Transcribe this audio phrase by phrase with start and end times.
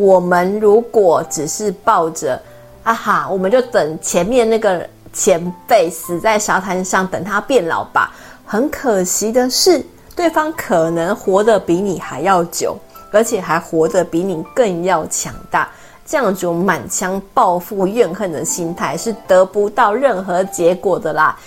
[0.00, 2.40] 我们如果只是抱着
[2.82, 8.10] 啊哈，我们就等前面那个前辈死在沙滩上，等他变老吧。
[8.46, 9.84] 很可惜的是，
[10.16, 12.78] 对方可能活得比你还要久，
[13.12, 15.68] 而且还活得比你更要强大。
[16.06, 21.38] 这样种满腔报复怨恨的心态是得不到任何结果的啦。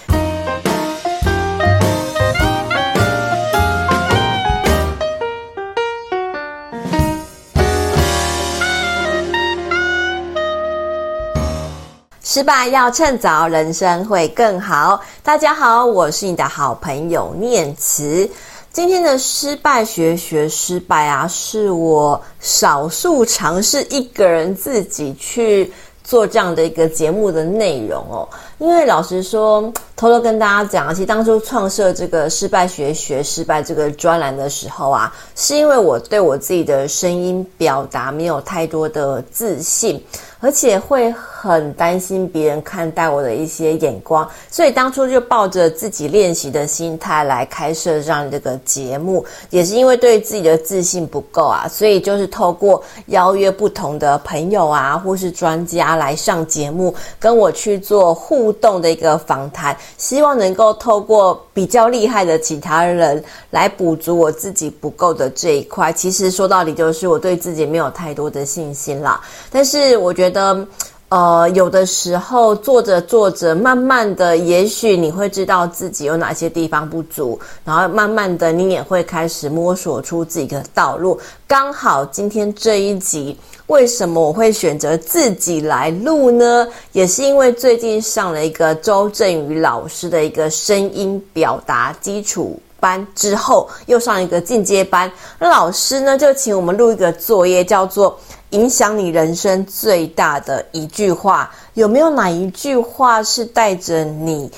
[12.33, 14.99] 失败要趁早，人生会更好。
[15.21, 18.27] 大家好，我是你的好朋友念慈。
[18.71, 25.71] 今天的失败学学失败啊，是我少数尝试一个人自己去
[26.03, 28.27] 做这样的一个节目的内容哦。
[28.57, 40.03] 因为老实说，偷偷跟大家讲，其实当初创设这个失败学学失败这个专栏的时候啊，是因为我对我自己的声音表达没有太多的自信。
[40.39, 65.91] 而且会很担心别人看待我的一些眼光，所以当初就抱着自己练习的心态来开设这样这个节目，也是因为对自己的自信不够啊，所以就是透过邀约不同的朋友啊，或是专家来上节目，跟我去做互动的一个访谈，希望能够透过比较厉害的其他人来补足我自己不够的这一块。
[65.91, 69.19] 其实说到底，就是我对自己没有太多的信心啦，
[69.51, 70.65] 但是我觉得。
[71.13, 81.19] 呃，有的时候做着做着，慢慢的，也许你会知道自己有哪些地方不足，然后慢慢的，你也会开始摸索出自己的道路。
[81.45, 86.67] 刚好今天这一集，为什么我会选择自己来录呢？
[86.93, 98.19] 也是因为最近上了一个周正宇老师的一个声音表达基础班之后，又上一个进阶班，那老师呢就请我们录一个作业，叫做。
[98.53, 104.51] 影响你人生最大的一句话，有没有哪一句话是带着你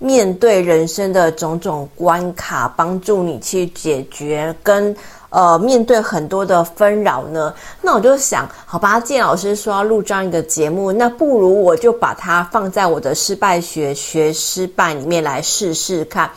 [0.00, 4.96] 面对人生的种种关卡，帮助你去解决跟
[5.30, 7.54] 呃面对很多的纷扰呢？
[7.80, 16.28] 那我就想，好吧，既然老师说要录这样一个节目，那不如我就把它放在我的失败学学失败里面来试试看。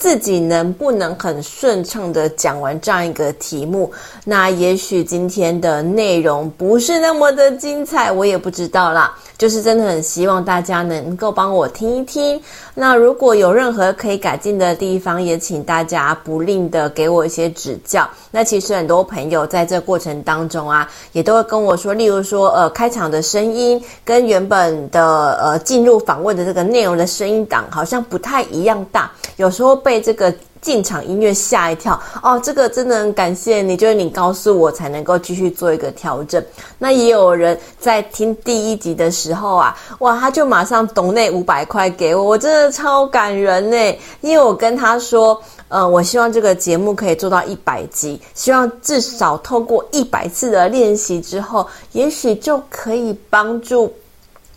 [0.00, 3.92] 自己能不能很顺畅的讲完这样一个题目？
[4.24, 9.14] 那也许今天的内容不是那么的精彩，我也不知道啦。
[9.40, 12.38] 就是真的很希望大家能够帮我听一听。
[12.74, 18.06] 那如果有任何可以改进的地方，也请大家不吝的给我一些指教。
[18.30, 29.98] 那其实很多朋友在这过程当中啊，也都会跟我说，例如说，呃，开场的声音跟原本的呃进入访问的这个内容的声音档好像不太一样大，有时候被。
[30.00, 36.44] 这个进场音乐吓一跳哦，这个真的很感谢你，就是你告诉我才能够继续做一个调整。
[36.78, 43.98] 那也有人在听第一集的时候啊，哇，他就马上抖内五百块给我，我真的超感人呢。
[44.20, 53.92] 因为我跟他说，呃，我希望这个节目可以做到一百集，希望至少透过一百次的练习之后，也许就可以帮助。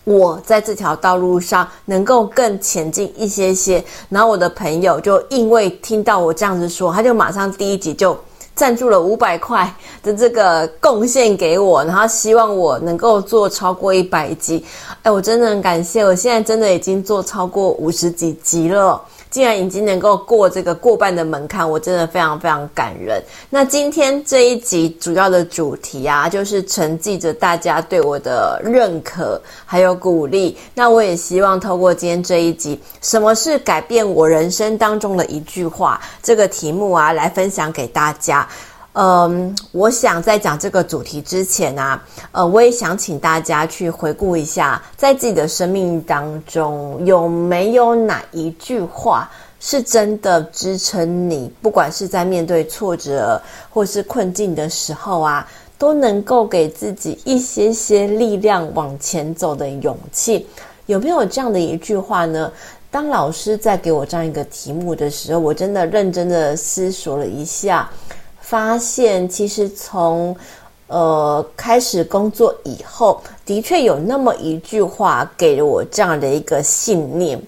[0.05, 8.17] 我在这条道路上能够更前进一些些，然后我的朋友就因为听到我这样子说，他就马上第一集就
[8.53, 14.63] 赞助了五百块的这个贡献给我，然后希望我能够做超过一百集。
[15.03, 19.01] 哎，我真的很感谢，我现在真的已经做超过五十几集了。
[19.33, 23.19] 既然已经能够过这个过半的门槛，我真的非常非常感人。
[23.49, 30.55] 那今天这一集主要的主题啊，就是承继着大家对我的认可还有鼓励。
[30.75, 38.47] 那我也希望透过今天这一集，什么是改变我人生当中的一句话这个题目啊，来分享给大家。
[38.93, 55.47] 嗯，我想在讲这个主题之前啊，呃，我也想请大家去回顾一下，在自己的生命当中有没有哪一句话是真的支撑你，不管是在面对挫折或是困境的时候啊，
[55.79, 60.45] 都能够给自己一些些力量往前走的勇气。
[60.85, 62.51] 有没有这样的一句话呢？
[62.91, 67.89] 当老师在给我这样一个题目的时候，我真的认真的思索了一下。
[68.53, 70.37] 发现其实从
[70.85, 77.41] 呃开始工作以后，的确有那么一句话给了我这样的一个信念。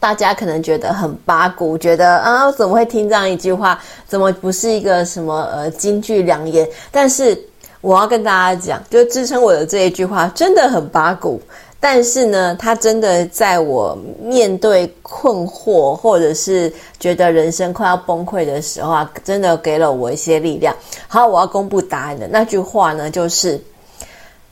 [0.00, 3.78] 大家可能觉得很八股，觉得啊怎么会听这样一句话？
[4.08, 6.66] 怎么不是一个什么呃金句良言？
[6.90, 7.38] 但是
[7.82, 11.42] 我要跟大家讲，就支撑我的这一句话真的很八股。
[11.84, 20.72] 但是呢，他真的在我面对困惑或者是觉得人生快要崩溃的时候啊，真的给了我一些力量。
[21.08, 23.60] 好，我要公布答案的那句话呢，就是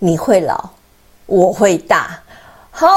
[0.01, 0.71] 你会老，
[1.27, 2.21] 我会大。
[2.73, 2.89] 好，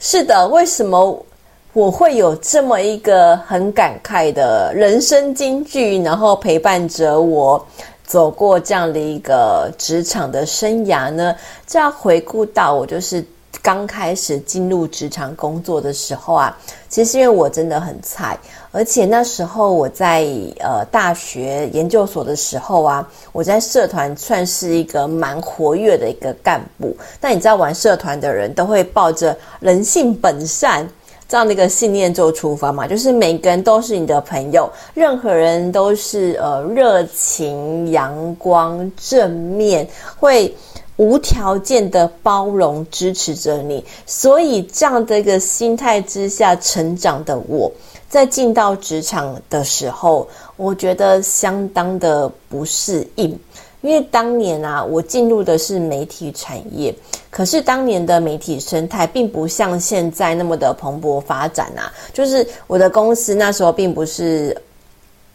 [0.00, 1.24] 是的，为什么
[1.72, 7.64] 我会有这么一个很感慨的人生金句，然后陪伴着我
[8.04, 11.36] 走过这样的一个职场的生涯呢？
[11.68, 13.24] 这样回顾到我就是。
[13.66, 16.56] 刚开始进入职场工作的时候啊，
[16.88, 18.38] 其实因为我真的很菜，
[18.70, 20.24] 而且那时候我在
[20.60, 26.96] 呃大学研究所的时候啊，我在社团算是一个蛮活跃的一个干部。
[27.20, 30.88] 那你知道玩社团的人都会抱着人性本善
[31.28, 39.84] 这样的一个信念做出发嘛，就是每个人都是你的朋友，任何人都是呃热情、阳光、正面，
[40.16, 40.54] 会。
[40.96, 47.70] 无条件的包容支持着你，所以这样的一个心态之下成长的我，
[48.08, 50.26] 在进到职场的时候，
[50.56, 53.38] 我觉得相当的不适应，
[53.82, 56.94] 因为当年啊，我进入的是媒体产业，
[57.30, 64.56] 可是当年的媒体生态并不像现在那么的蓬勃发展啊，就是我的公司那时候并不是。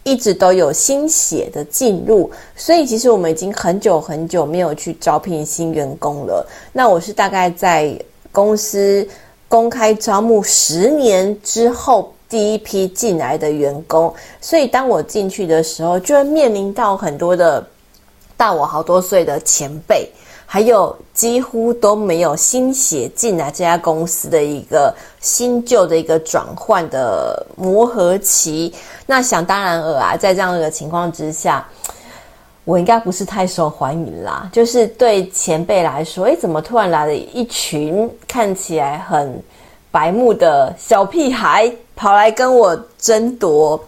[0.03, 6.45] 一直都有新血的进入，所以其实我们已经很久很久没有去招聘新员工了。
[6.74, 7.95] 那我是大概在
[8.31, 9.07] 公司
[9.48, 17.65] 公开招募十年之后第一批进来的员工，所以当我进去的时候，就会面临到很多的
[18.36, 20.09] 大我好多岁的前辈。
[20.53, 28.74] 还有几乎都没有新血进来这家公司的一个新旧的一个转换的磨合期，
[29.06, 31.65] 那想当然尔啊，在这样的情况之下，
[32.65, 34.50] 我应该不是太受欢迎啦。
[34.51, 39.42] 就是对前辈来说，诶，怎么突然来了一群看起来很
[39.89, 43.81] 白目的小屁孩，跑来跟我争夺，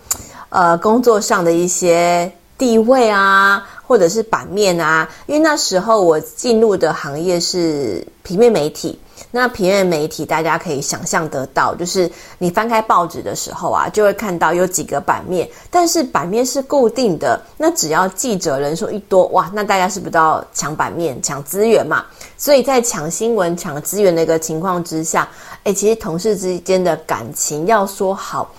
[0.47, 3.67] 呃，工作上的一些地位啊？
[3.85, 8.99] 或者是版面啊，因为那时候我进入的行业是平面媒体。
[9.35, 17.39] 那平面媒体大家可以想象得到，就是你翻开报纸的时候啊，就会看到有几个版面，但是版面是固定的。
[17.57, 22.05] 那只要记者人数一多，哇，那大家是不是都要抢版面、抢资源嘛？
[22.37, 25.27] 所以在抢新闻、抢资源的一个情况之下，
[25.63, 28.51] 诶，其实同事之间的感情要说好，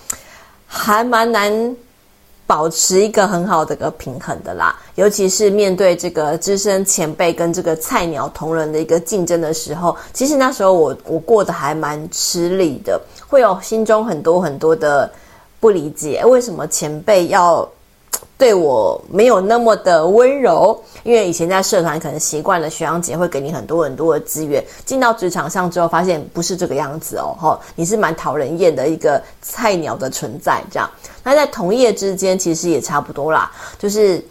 [0.65, 1.75] 还蛮难。
[2.47, 15.09] 保持一个很好的一个平衡的啦，尤其是面对这个资深前辈跟这个菜鸟同仁的一个竞争的时候，其实那时候我我过得还蛮吃力的，会有心中很多很多的
[15.59, 17.67] 不理解，为什么前辈要
[18.37, 30.89] 对我没有那么的温柔，因为以前在社团可能习惯了学长姐会给你很多很多的资源，进到职场上之后发现不是这个样子哦，齁，你是蛮讨人厌的一个菜鸟的存在，这样。
[31.23, 33.49] 那在同业之间其实也差不多啦，
[33.79, 34.21] 就是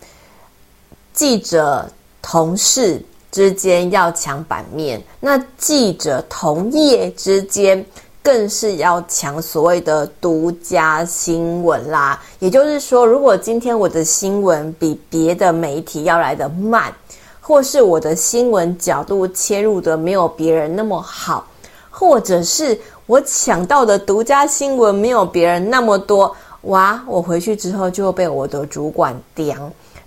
[1.15, 1.89] 记者
[2.21, 3.03] 同事
[3.33, 7.85] 之间要抢版面，那记者同业之间。
[8.25, 16.91] 更是要抢所谓的独家新闻啦，也就是说，如果今天我的新闻比别的媒体要来的慢，
[17.39, 21.47] 或是我的新闻角度切入的没有别人那么好，
[21.91, 29.55] 或者是我抢到的独家新闻没有别人那么多，哇，我回去之后就会被我的主管刁，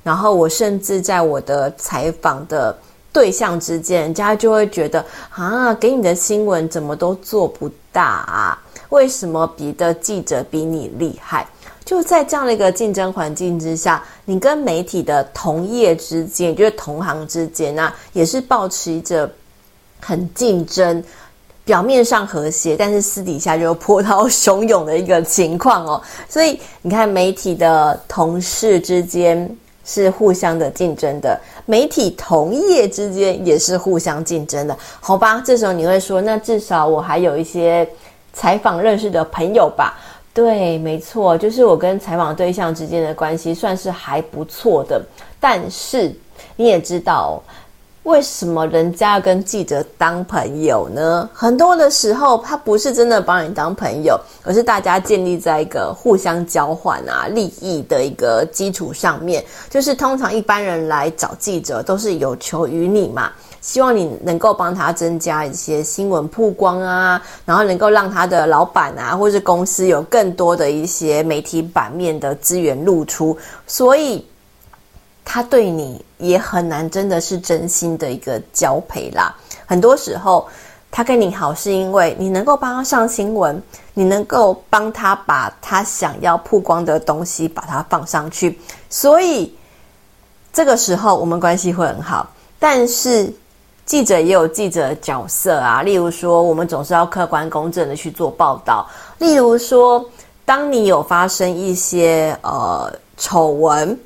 [0.02, 2.76] 然后我甚至在我的采访的。
[3.18, 8.62] 对象之间，人家就会觉得啊，给你的新闻怎么都做不大啊？
[8.90, 11.48] 为什么别的记者比你厉害？
[11.84, 19.28] 就在这样的一个竞争环境之下，你跟媒体的同业之间，就是同行之间呢、也是保持着
[20.00, 21.04] 很竞争，
[21.66, 26.00] 表面上和谐，但是私底下就波涛汹涌的一个情况哦。
[26.30, 29.58] 所以你看，媒体的同事之间。
[29.88, 35.42] 是互相的竞争的，媒体同业之间也是互相竞争的，好吧？
[35.44, 37.88] 这时候你会说，那至少我还有一些
[38.34, 39.98] 采访认识的朋友吧？
[40.34, 45.02] 对，没错，就是我跟采访对象之间的关系算是还不错的。
[45.40, 46.14] 但是
[46.56, 47.42] 你也知道。
[48.08, 51.30] 为什么人家要跟记者当朋友呢？
[51.34, 59.44] 很多的时候，他不是真的把你当朋友，而是大家建立在一个互相交换啊利益的一个基础上面。
[59.70, 73.38] 就是通常一般人来找记者，都是有求于你嘛，希望你能够帮他增加一些新闻曝光啊，然后能够让他的老板啊，或是公司有更多的一些媒体版面的资源露出，
[73.68, 74.26] 所以。
[75.30, 79.36] 他对你也很难，真的是真心的一个交陪啦。
[79.66, 80.48] 很多时候，
[80.90, 83.62] 他跟你好是因为你能够帮他上新闻，
[83.94, 88.58] 你能够帮他把他想要曝光的东西把它放上去，
[88.90, 89.54] 所以
[90.54, 92.26] 这个时候我们关系会很好。
[92.58, 93.30] 但是
[93.86, 100.04] 记者也有记者的角色啊，例如说我们总是要客观公正的去做报道，例如说
[100.46, 104.00] 当你有发生一些呃丑闻。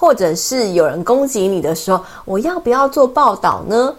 [0.00, 3.92] 或者是有人攻击你的时候，我要不要做报道呢？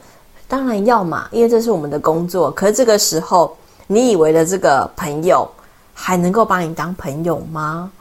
[0.47, 2.49] 当然要嘛，因为这是我们的工作。
[2.51, 3.53] 可是这个时候，
[3.85, 5.45] 你以为的这个朋友
[5.93, 7.91] 还能够把你当朋友吗？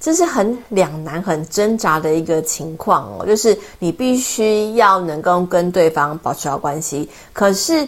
[0.00, 3.26] 这是很两难、很挣扎的一个情况哦。
[3.26, 7.86] 就是你必须要能够跟对方保持好关系，可是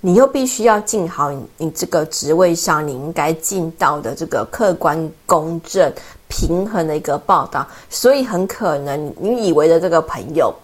[0.00, 5.92] 你又必须要尽好你你这个职位上你应该尽到的这个客观公正。
[6.28, 10.54] 平衡的一个报道，所以很可能你以为的这个朋友，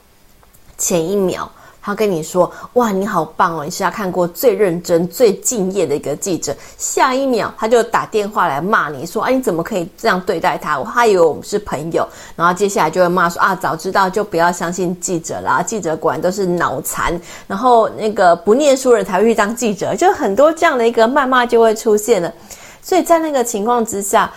[0.76, 1.50] 前一秒
[1.84, 10.78] 他跟你说：“哇，你好棒哦，你是他看过最认真、最敬业的一个记者。”下一秒他就打电话来骂你说：“哎，你怎么可以这样对待他？
[10.78, 17.20] 我还以为我们是朋友。”然后接下来就会骂说：“啊，早知道就不要相信记者啦，记者果然都是脑残。
[17.48, 22.32] 然后那个不念书人才会去当记者，就很多这样的一个谩骂就会出现了。
[22.80, 24.32] 所以在那个情况之下。”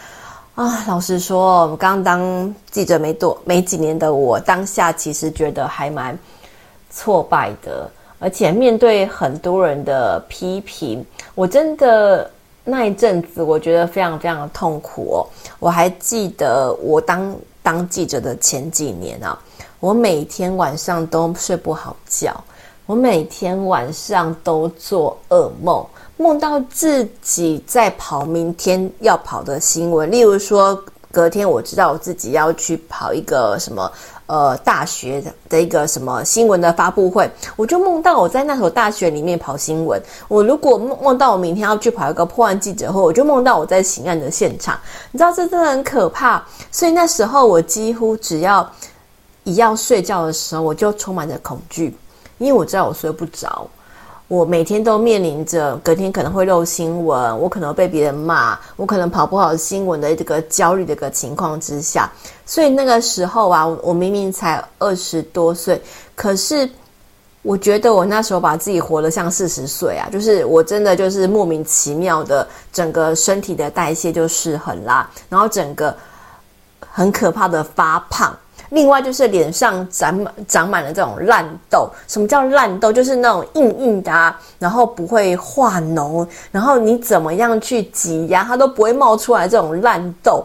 [0.55, 6.17] 啊，老实说，我刚当记者没多没几年的我，当下其实觉得还蛮
[6.89, 12.31] 挫败的，而且面对很多人的批评，我真的
[12.63, 15.27] 那一阵子我觉得非常非常的痛苦哦。
[15.59, 19.37] 我还记得我当当记者的前几年啊，
[19.81, 22.33] 我每天晚上都睡不好觉，
[22.85, 25.85] 我每天晚上都做噩梦。
[26.17, 30.81] 梦到自己在跑明天要跑的新闻，例如说，
[31.11, 33.91] 隔天我知道我自己要去跑一个什么
[34.25, 40.01] 呃大学的的一个什么新闻的发布会，我就梦到我在那所大学里面跑新闻。
[40.29, 44.79] 我如果梦梦到我明天要去跑一个破案记者会，我就梦到我在刑案的现场。
[45.11, 46.41] 你知道这真的很可怕，
[46.71, 48.69] 所以那时候我几乎只要
[49.43, 51.93] 一要睡觉的时候，我就充满着恐惧，
[52.37, 53.67] 因为我知道我睡不着。
[54.27, 62.11] 我每天都面临着隔天可能会漏新闻，我可能被别人骂，我可能跑不好新闻的这个焦虑的一个情况之下，
[62.43, 65.79] 所以那个时候啊，我明明才二十多岁，
[66.15, 66.67] 可是
[67.43, 75.95] 我觉得我那时候把自己活得像四十岁啊，就是我真的就是莫名其妙的整个身体的代谢就失衡啦，然后整个
[76.79, 78.35] 很可怕的发胖。
[78.69, 81.89] 另外就是脸上长满长满了这种烂痘。
[82.07, 82.91] 什么叫烂痘？
[82.91, 90.43] 就是那种硬硬的啊，然后不会化脓，然后你怎么样去挤压它都不会冒出来这种烂痘。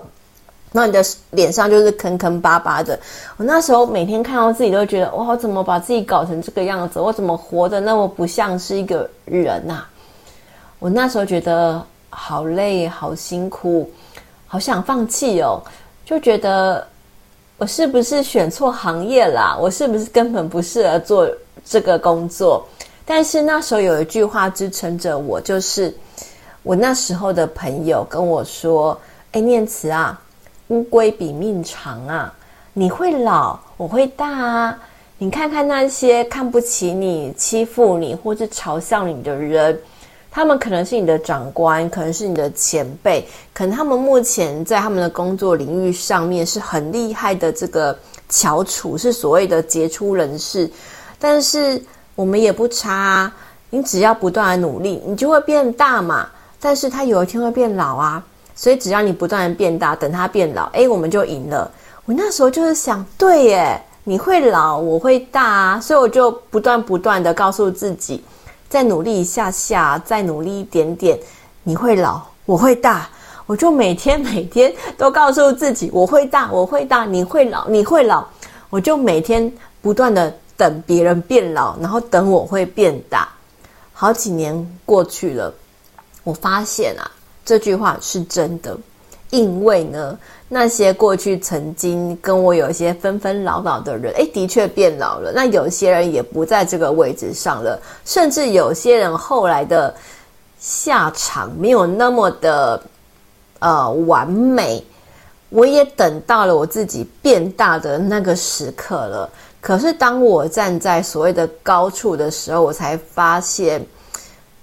[0.72, 2.98] 那你的脸上就是坑坑巴巴的。
[3.36, 7.00] 我那时候每天看到自己都觉得，哇，我怎么把自己搞成这个样子？
[7.00, 9.84] 我怎么活得那么不像是一个人呐？
[10.78, 13.90] 我那时候觉得好累，好辛苦，
[14.46, 15.60] 好想放弃哦，
[16.04, 16.86] 就觉得。
[17.60, 19.54] 我是不是选错行业啦？
[19.60, 21.30] 我是不是根本不适合做
[21.62, 22.66] 这个工作？
[23.04, 25.94] 但是那时候有一句话支撑着我，就是
[26.62, 28.98] 我那时候的朋友跟我说
[29.32, 30.18] ：“哎，念慈啊，
[30.68, 32.32] 乌龟比命长啊，
[32.72, 34.78] 你会老，我会大啊。
[35.18, 39.78] 你看看那些看不起你、欺负你或是嘲笑你的人。”
[40.30, 50.70] 他们可能是你的长官，可能是你的前辈，可能他们目前在他们的工作领域上面是很厉害的这个翘楚，是所谓的杰出人士。
[51.18, 51.82] 但是
[52.14, 53.30] 我们也不差，
[53.70, 56.28] 你只要不断的努力，你就会变大嘛。
[56.60, 58.22] 但是他有一天会变老啊，
[58.54, 61.70] 所以只要你不断的变大，等他变老，诶，我们就赢了。
[62.04, 68.22] 我那时候就是想，对耶，你会老，我会大啊，所以我就不断不断的告诉自己。
[68.70, 71.18] 再努力一下下，再努力一点点，
[71.64, 73.06] 你会老，我会大。
[73.46, 78.24] 我就每天每天都告诉自己，我会大，我会大，你会老，你会老。
[78.70, 83.28] 我就每天不断的等别人变老，然后等我会变大。
[83.92, 85.52] 好几年过去了，
[86.22, 87.10] 我发现啊，
[87.44, 88.78] 这句话是真的。
[89.30, 90.16] 因为呢，
[90.52, 95.30] 那些过去曾经跟我有一些纷纷扰扰的人，诶，的确变老了。
[95.32, 99.94] 那有些人也不在这个位置上了，甚至有些人后来的
[100.58, 102.82] 下场没有那么的
[103.60, 104.84] 呃完美。
[105.50, 109.30] 我也等到了我自己变大的那个时刻了。
[109.60, 113.86] 可是当我站在所谓的高处的时候，我才发现，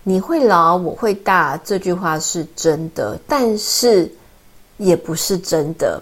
[0.04, 4.12] 你会老，我会大，这句话是真的，但是。
[4.78, 6.02] 也不是真的。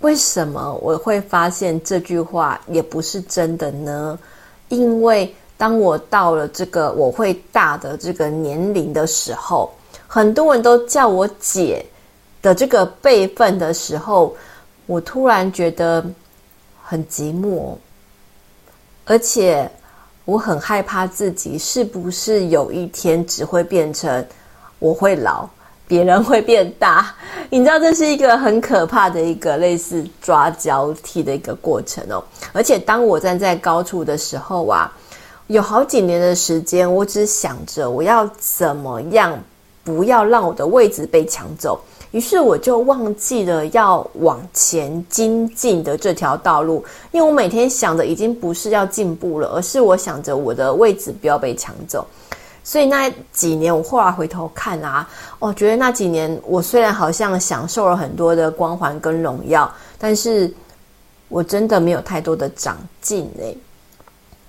[0.00, 4.18] 为什么我会发现这句话也不是真的呢？
[4.68, 9.70] 因为当我到了这个我会大的这个年龄的时候，
[10.08, 11.86] 很多人都叫我姐
[12.42, 14.34] 的这个辈分的时候，
[14.86, 16.04] 我突然觉得
[16.82, 17.76] 很寂寞，
[19.04, 19.70] 而且
[20.24, 24.26] 我很害怕自己是不是有一天只会变成
[24.80, 25.48] 我会老。
[25.92, 27.14] 别人会变大，
[27.50, 32.24] 你知道这是一个很可怕的一个类似抓交替的一个过程哦。
[32.50, 34.90] 而且当我站在高处的时候啊，
[35.48, 39.38] 有好几年的时间，我只想着我要怎么样
[39.84, 41.78] 不要让我的位置被抢走，
[42.12, 52.06] 于是我就忘记了要往前精进的这条道路，因为我每天想的已经不是要进步了，而是我想着我的位置不要被抢走。
[52.64, 55.08] 所以那几年，我后来回头看啊，
[55.40, 60.52] 我觉得那几年我虽然好像享受了很多的光环跟荣耀，但是
[61.28, 63.58] 我真的没有太多的长进诶。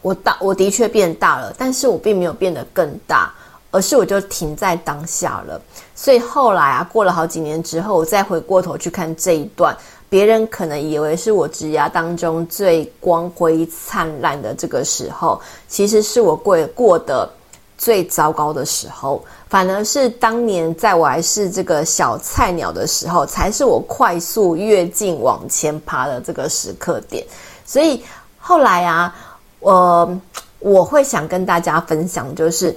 [0.03, 3.33] 我大，我的确变大了，但是我并没有变得更大，
[3.71, 5.59] 而是我就停在当下了。
[5.95, 9.75] 所以后来啊，过了好几年之后，我再回过头去看这一段，
[10.07, 17.27] 别人可能以为是我职涯当中最光辉灿烂的这个时候，其实是我过过的。
[17.83, 27.25] 最糟糕的时候，反而是当年在我还是这个小菜鸟的时候，才是我快速跃进往前爬的这个时刻点。
[27.65, 28.01] 所以
[28.39, 29.13] 后来啊，
[29.59, 30.17] 我
[30.59, 32.73] 我会想跟大家分享，就是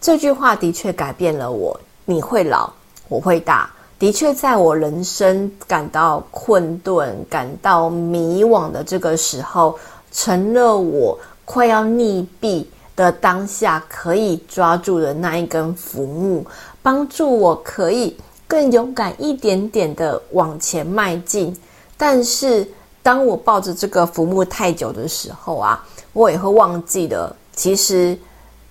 [0.00, 1.78] 这句话的确改变了我。
[2.04, 2.70] 你会老，
[3.08, 3.68] 我会大。
[3.98, 9.76] 的确，在我人生感到困顿、感到迷惘的这个时候，
[10.12, 12.64] 成了我快要溺毙
[12.94, 16.44] 的当下，可以抓住的那一根浮木，
[16.82, 21.56] 帮助我可以更勇敢一点点的往前迈进。
[21.96, 22.66] 但是，
[23.02, 28.18] 当我抱着这个浮木太久的时候啊，我也会忘记了，其实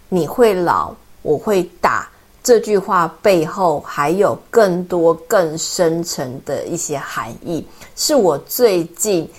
[0.10, 2.08] 你会老，我会打。
[2.44, 9.30] 这句话背后还有更多更深层的一些含义，是我最近。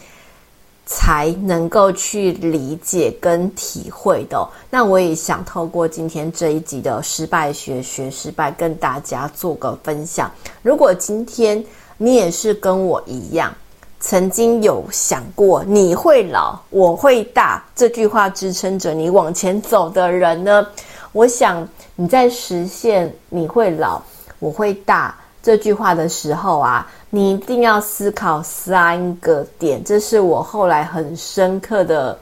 [0.84, 4.46] 才能够去理解跟体会的。
[4.68, 10.30] 那我也想透过今天这一集的失败学学失败，跟大家做个分享。
[10.62, 11.64] 如果今天
[11.96, 13.54] 你也是跟我一样，
[14.00, 20.66] 曾经有想过你会老，我会大这句话支撑着你往前走的人呢，
[21.12, 24.02] 我想你在实现你会老，
[24.40, 25.16] 我会大。
[25.42, 32.16] 这句话的时候啊，你一定要思考三个点，这是我后来很深刻的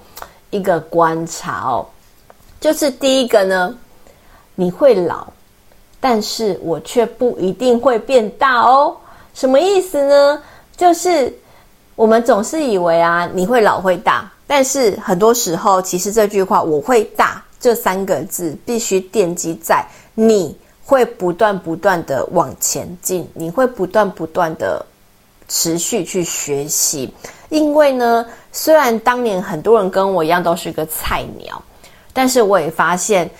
[0.48, 1.86] 一个观察哦。
[2.58, 3.76] 就是第一个呢，
[4.54, 5.26] 你会老，
[6.00, 8.96] 但是我却不一定会变大哦。
[9.34, 10.42] 什么意思呢？
[10.76, 11.32] 就是
[11.94, 20.56] 我们总是以为啊，你会老会大，但是很多时候，其实这句话“我会大”这三个字必须奠基在你。
[20.90, 24.84] 会不断不断的往前进，你会不断不断的
[25.46, 27.14] 持续去学习。
[27.48, 31.62] 因为呢，虽然当年很多人跟我一样都是个菜鸟，
[32.12, 33.30] 但是我也发现，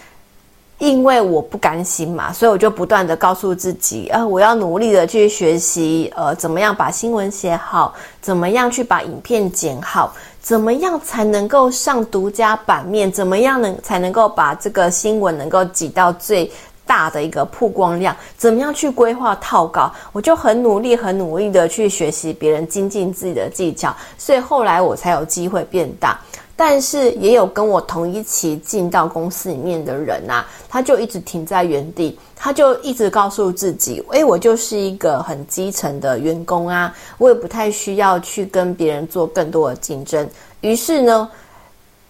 [0.78, 16.48] 因为我不甘心嘛，所以我就不断的告诉自己，呃，我要努力的去学习，呃，怎么样把新闻写好，怎么样去把影片剪好，怎么样才能够上独家版面，怎么样能才能够把这个新闻能够挤到最。
[16.90, 19.92] 大的一个曝光量，怎么样去规划套稿？
[20.10, 26.18] 我就很努力、很努力的去学习别人，精进自己的技巧，所以后来我才有机会变大。
[26.56, 40.28] 但是也有跟我同一期进到公司里面的人啊，他就一直停在原地，他就一直告诉自己：“诶，我就是一个很基层的员工啊，我也不太需要去跟别人做更多的竞争。”
[40.60, 41.30] 于是呢，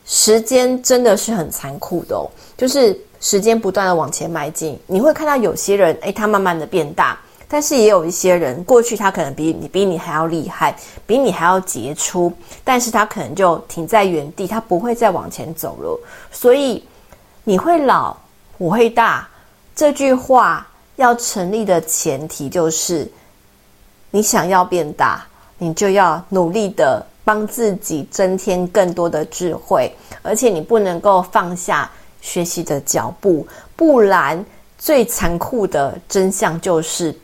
[0.07, 2.25] 时间真的是很残酷的哦，
[2.57, 2.99] 就是。
[3.21, 10.75] 时间不断的往前迈进，你会看到有些人，诶，他慢慢的变大，但是也有一些人，过去他可能比你比你还要厉害，
[11.07, 12.33] 比你还要杰出，
[12.65, 16.01] 但是他可能就停在原地，他不会再往前走了。
[16.33, 16.83] 所以，
[17.45, 18.17] 你会老，
[18.57, 19.29] 我会大，
[19.77, 23.07] 这句话要成立的前提就是，
[24.11, 25.27] 你想要变大，
[25.59, 31.91] 你就要努力的帮自己增添更多的智慧，而且你不能够放下。
[32.21, 34.45] 学习的脚步，不然
[34.79, 37.15] 最残酷的真相就是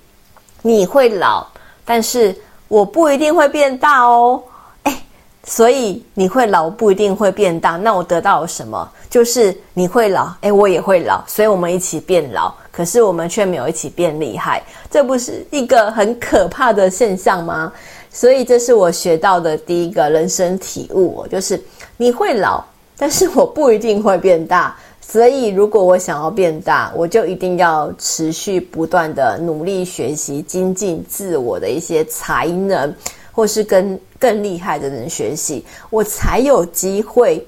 [0.63, 1.47] 你会老，
[1.85, 2.35] 但是
[2.69, 4.43] 我不一定会变大哦。
[4.83, 5.03] 哎，
[5.45, 8.91] 所以你会老不一定会变大，那我得到了什么？
[9.09, 17.73] 就是你会老，哎，我也会老，所以我们一起变老，可是我们却没有一起变厉害，这不是一个很可怕的现象吗？
[18.11, 21.63] 所以这是我学到的第一个人生体悟，就是
[21.97, 22.65] 你会老。
[22.99, 24.75] 但是我不一定会变大。
[25.09, 32.93] 所以，如果我想要变大，我就一定要持续不断的努力学习、精进自我的一些才能，
[33.31, 37.47] 或是跟更厉害的人学习，我才有机会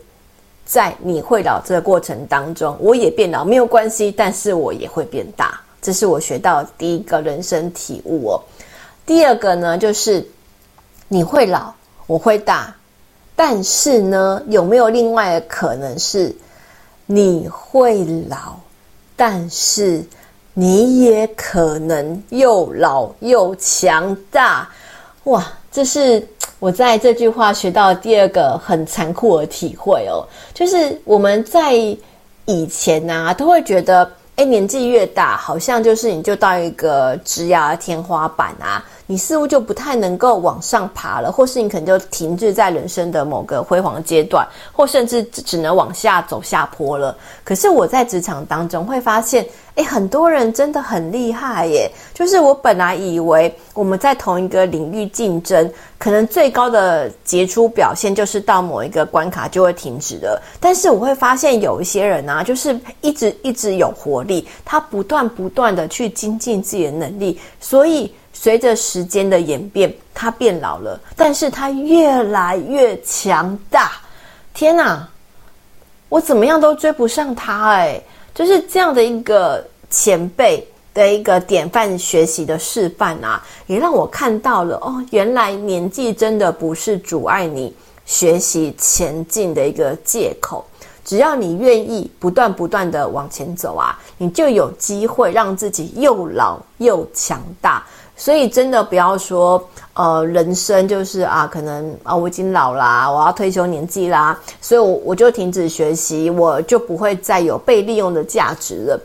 [0.64, 5.60] 在你会老这个过程当中，我也变老没有关系，但是我也会变大。
[5.82, 8.40] 这是我学到第一个人生体悟哦。
[9.04, 10.24] 第二个呢，就是
[11.08, 11.74] 你会老，
[12.06, 12.74] 我会大，
[13.34, 16.34] 但是呢，有没有另外的可能是？
[17.10, 18.60] 你会老，
[19.16, 20.04] 但是
[20.52, 24.68] 你也可能又老又强大。
[25.24, 26.22] 哇，这是
[26.58, 30.20] 我在这句话学到的第二个很残酷的体会哦。
[30.52, 31.72] 就是我们在
[32.44, 38.84] 以前啊，都会觉得，诶，年纪越大，好像就是你就到一个枝桠天花板啊。
[39.10, 47.16] 你似乎就不太能够往上爬了，或是你可能就停滞在人生的某个辉煌阶段，或甚至只能往下走下坡了。
[47.42, 51.90] 可是我在职场当中会发现，诶，很多人真的很厉害耶！
[52.12, 60.38] 就是我本来以为我们在同一个领域竞争，可能最高的杰出表现就是到某一个关卡就会停止了。
[60.60, 68.12] 但是我会发现有一些人啊，就是一直一直有活力，他不断不断的去精进自己的能力，所以。
[68.40, 73.90] 随着时间的演变，他变老了，但是他越来越强大。
[74.54, 75.08] 天哪，
[76.08, 78.00] 我怎么样都追不上他哎！
[78.32, 87.74] 就是这样的一个前辈的一个典范学习的示范啊，也让我看到了哦，原来年纪真的不是阻碍你
[88.06, 90.64] 学习前进的一个借口。
[91.04, 97.84] 只要你愿意不断不断的往前走啊，你就有机会让自己又老又强大。
[98.20, 109.00] 所以真的不要说，呃，人生就是啊，可能啊，我已经老啦，我要退休年纪啦，所以我我就停止学习，我就不会再有被利用的价值了。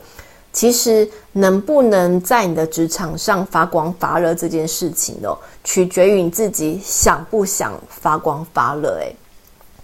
[0.52, 8.98] 其实能不能在你的职场上发光发热这件事情哦，取决于你自己想不想发光发热。
[9.00, 9.16] 诶，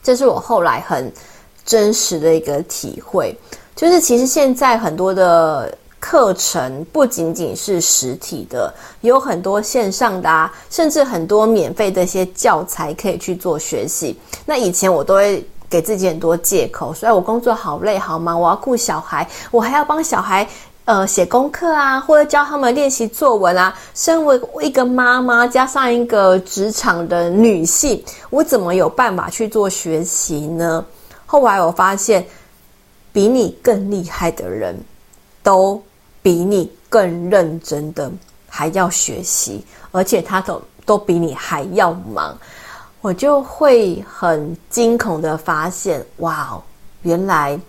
[0.01, 1.11] 这是我后来很
[1.63, 3.37] 真实的一个体会，
[3.75, 5.71] 就是其实现在很多的。
[5.99, 14.17] 课程不仅仅是实体的，有很多线上的啊，甚至很多免费的一些教材可以去做学习。
[14.45, 20.47] 那以前我都会给自己很多借口，所以我工作好累好忙，我要顾小孩，我还要帮小孩
[20.85, 23.77] 呃写功课啊，或者教他们练习作文啊。
[23.93, 30.83] 身为一个妈妈，加上一个职场的女性，我怎么有办法去做学习呢？
[31.25, 32.25] 后来我发现，
[33.11, 34.75] 比你更厉害的人
[35.43, 35.79] 都。
[36.21, 38.11] 比你更认真的
[38.47, 42.37] 还要学习，而且他都都比你还要忙，
[43.01, 46.61] 我就会很惊恐的发现，哇，
[47.03, 47.59] 原来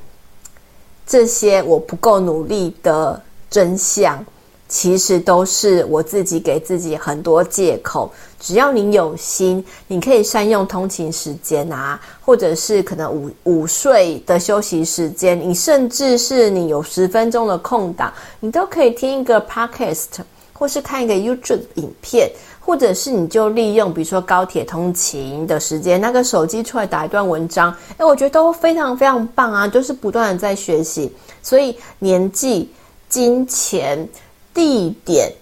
[1.06, 4.24] 这些我不够努力的真相。
[4.70, 8.08] 其实都是我自己给自己很多借口。
[8.38, 20.06] 只要你有心，你可以善用通勤时间啊，或者是可能午午睡的休息时间，你甚至是你有十分钟的空档，你都可以听一个 podcast，
[20.52, 22.30] 或是看一个 YouTube 影片，
[22.60, 31.12] 或者是你就利用比如说高铁通勤的时间，那个手机出来打一段文章，诶，我觉得都非常非常棒啊，就是不断的在学习。
[31.42, 32.70] 所以年纪、
[33.08, 34.08] 金钱。
[34.52, 35.32] 地点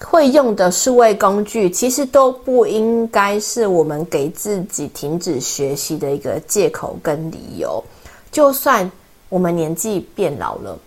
[0.00, 7.82] 会用的数位工具，其实都不应该是我们给自己停止学习的一个借口跟理由。
[8.30, 8.88] 就算
[9.28, 10.78] 我们年纪变老了，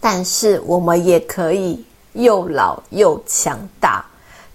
[0.00, 4.04] 但是我们也可以又老又强大。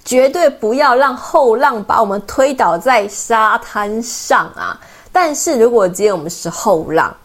[0.05, 4.79] 绝对不要让后浪把我们推倒在沙滩上啊！
[5.11, 7.15] 但是如果今天我们是后浪，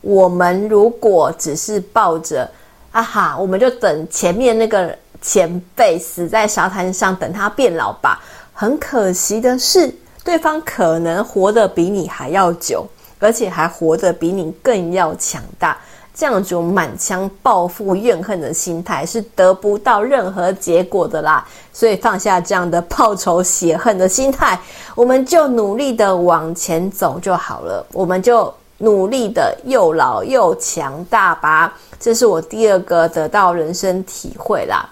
[0.00, 2.50] 我们如果只是抱着。
[2.98, 8.20] 啊哈，我们就等前面那个前辈死在沙滩上，等他变老吧。
[8.52, 12.84] 很可惜的是，对方可能活得比你还要久，
[13.20, 15.78] 而且还活得比你更要强大。
[16.12, 21.46] 这样种满腔报复怨恨的心态是得不到任何结果的啦。
[21.72, 24.58] 所以放下这样的报仇血恨的心态，
[24.96, 27.86] 我们就努力的往前走就好了。
[27.92, 28.52] 我们就。
[28.80, 34.88] 努力的又老又强大吧，这是我第二个得到人生体会啦。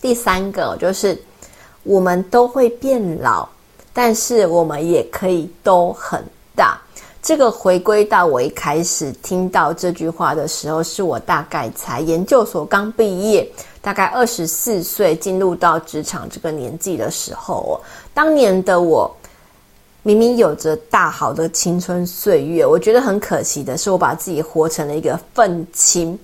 [0.00, 1.16] 第三个就是，
[1.84, 3.48] 我们都会变老，
[3.92, 6.24] 但是我们也可以都很
[6.56, 6.76] 大。
[7.22, 13.48] 这个回归到我一开始听到这句话的时候，是我大概才研究所刚毕业，
[13.80, 17.80] 大概二十四岁进入到职场这个年纪的时候哦。
[18.12, 19.08] 当年的我。
[20.06, 26.18] 明明有着大好的青春岁月，我觉得很可惜的是，我把自己活成了一个愤青。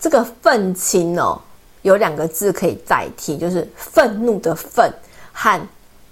[0.00, 1.38] 这个愤青哦，
[1.82, 4.90] 有两个字可以代替，就是愤怒的愤
[5.30, 5.60] 和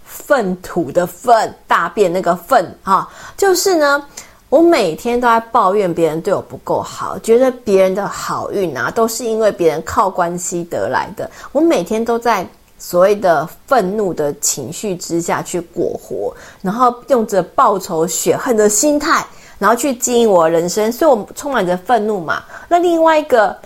[0.04, 3.08] 粪土的粪，大便那个粪哈。
[3.34, 4.04] 就是呢，
[4.50, 11.30] 我每天都在抱怨别人对我不够好，觉得别人的好运啊，都是因为别人靠关系得来的。
[11.52, 12.46] 我每天都在。
[12.78, 19.24] 所谓的愤怒的情绪之下去过活，然后用着报仇雪恨的心态，
[19.58, 22.42] 然后去经营我人生，所以我充满着愤怒嘛。
[22.68, 23.56] 那另外一个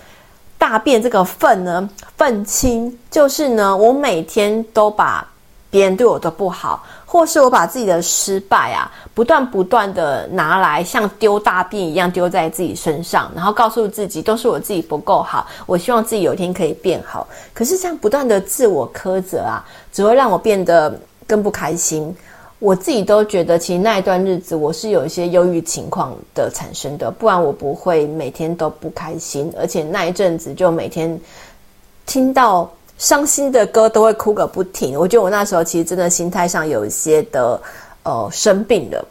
[0.57, 5.27] 大便这个愤呢，愤青就是呢，我每天都把
[5.69, 6.83] 别人对我的不好。
[7.11, 17.27] 或是我把自己的失败啊，不断不断的拿来像丢大便一样丢在自己身上，然后告诉自己都是我自己不够好，我希望自己有一天可以变好。
[17.53, 20.97] 可是这样不断的自我苛责啊，只会让我变得
[21.27, 22.15] 更不开心。
[22.59, 31.19] 我自己都觉得，其实那一段日子我是有一些忧郁情况的产生的，不然我不会每天都不开心，而且那一阵子就每天
[32.05, 32.71] 听到。
[33.01, 34.95] 伤心的歌都会哭个不停。
[34.97, 37.59] 我觉得我那时候其实真的心态上有一些的
[38.03, 39.03] 呃生病了，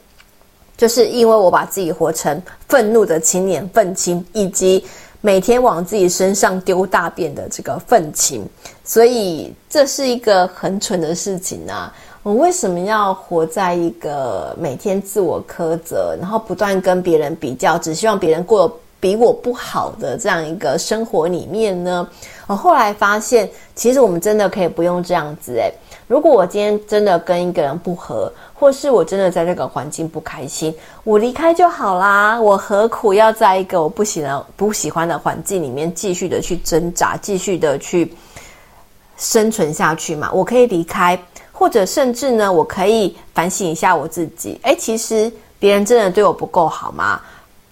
[0.77, 4.87] 就是因为我把自己活成愤怒的青年愤青，以及
[5.21, 8.49] 每天往自己身上丢大便的这个愤青，
[8.85, 11.93] 所以这是一个很蠢的事情啊！
[12.23, 22.09] 我为什么要活在一个每天自我苛责，然后不断跟别人比较，只希望别人过比我不好的这样一个生活里面呢？
[22.51, 25.73] 我后来发现，其实我们真的可以不用这样子诶。
[26.09, 32.41] 如果我今天真的跟一个人不合，或是我真的在这个环境不开心，我离开就好啦。
[32.41, 38.13] 我何苦要在一个我不喜欢、不喜欢的环境里面继续的去挣扎，继续的去
[39.17, 40.29] 生存下去嘛？
[40.33, 41.17] 我可以离开，
[41.53, 44.59] 或者甚至呢，我可以反省一下我自己。
[44.65, 47.21] 诶，其实别人真的对我不够好吗？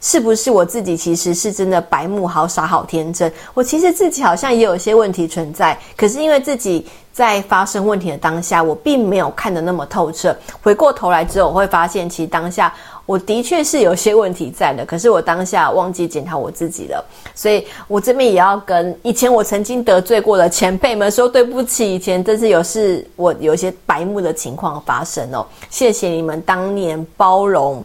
[0.01, 3.33] 是不是我自己其实是真的白目、好傻、好天真？
[3.53, 10.37] 我其实自己好像也有一些问题存在，可是因为自己在发生问题的当下，我并没有看得那么透彻。
[10.63, 12.73] 回过头来之后，我会发现，其实当下
[13.07, 17.05] 我的确是有些问题在的，可是我当下忘记检讨我自己了。
[17.35, 25.45] 所以我这边也要跟以前我曾经得罪过的前辈们说对不起，以前真是有事我有一些白目的情况发生哦。
[25.71, 27.85] 谢谢你们当年包容。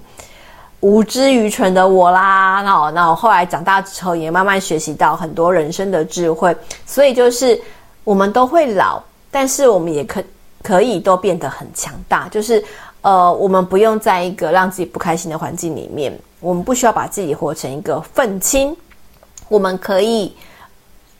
[0.83, 6.53] 无知愚蠢的我啦，那我那我后来长大之后也慢慢学习到很多人生的智慧，
[6.85, 7.57] 所以就是
[8.03, 10.21] 我们都会老，但是我们也可
[10.61, 12.27] 可以都变得很强大。
[12.27, 12.61] 就是
[12.99, 18.75] 呃，我们不用在一个让自己不开心的环境里面，我们不需要把自己活成一个愤青，
[19.47, 20.35] 我们可以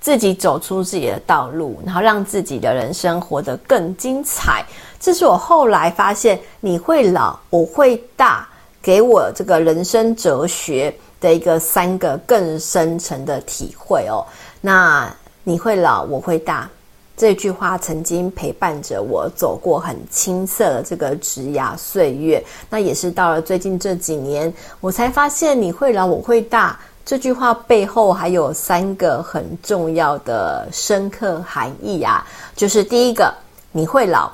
[0.01, 4.65] 自己走出自己的道路，然后让自己的人生活得更精彩。
[4.99, 8.45] 这是我后来发现，你会老，我会大。
[8.83, 14.25] 给我这个人生哲学的一个三个更深层的体会哦。
[14.59, 15.09] 那
[15.45, 16.69] 你会老，我会大，
[17.15, 22.43] 这句话曾经陪伴着我走过很青涩的这个职涯岁月。
[22.69, 32.25] 那也是到了最近这几年，我才发现你会老，我会大这句话背后还有三个很重要的深刻含义啊。
[32.53, 33.33] 就是第一个，
[33.71, 34.29] 你会老，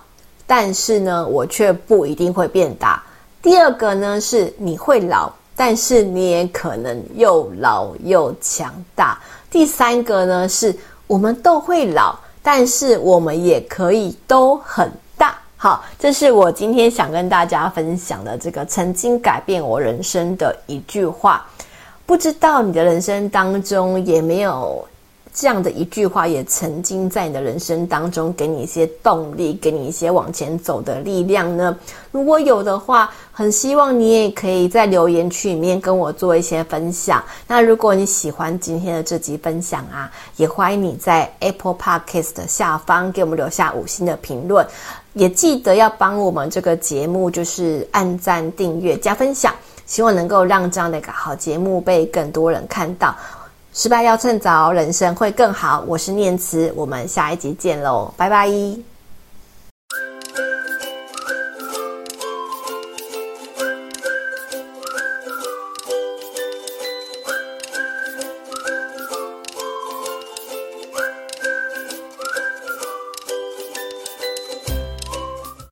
[0.48, 3.04] 但是呢，我却不一定会变大。
[3.42, 9.18] 第二个呢，是你会老，但是你也可能又老又强大。
[9.50, 10.76] 第三个呢，是
[11.08, 15.38] 我们都会老，但是我们也可以都很大。
[15.56, 21.46] 好，这是我今天想跟大家分享的这个曾经改变我人生的一句话。
[22.06, 24.86] 不知道你的人生当中也没有。
[25.34, 31.78] 这样的一句话也曾经在你的人生当中给你一些动力，给你一些往前走的力量呢？
[32.12, 37.24] 如果有的话，很希望你也可以在留言区里面跟我做一些分享。
[37.48, 44.66] 那如果你喜欢今天的这集分享啊，也欢迎你在 Apple Podcast 的下方给我们留下五星的评论，
[45.14, 49.54] 也记得要帮我们这个节目就是按赞、订阅、加分享，
[49.86, 53.16] 希望能够让这样的一个好节目被更多人看到。
[53.74, 55.84] 失败要趁早，人生会更好。
[55.88, 58.50] 我是念慈，我们下一集见喽，拜拜。